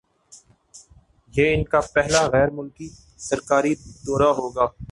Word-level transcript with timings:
یہ 1.33 1.53
ان 1.55 1.63
کا 1.63 1.79
پہلا 1.93 2.25
غیرملکی 2.27 2.89
سرکاری 3.19 3.73
دورہ 4.05 4.27
ہوگا 4.35 4.65